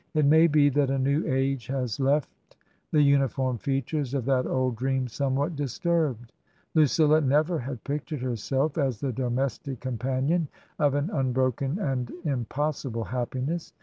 [0.15, 2.57] It may be that a new age has left
[2.91, 6.33] the uniform features of that old dream somewhat disturbed.
[6.73, 10.47] Lucilla never had pictured herself as the domestic com panion
[10.79, 13.73] of an unbroken and impossible happiness.